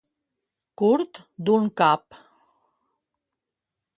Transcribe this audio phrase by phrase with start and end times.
[0.81, 1.19] Curt
[1.49, 2.19] d'un cap.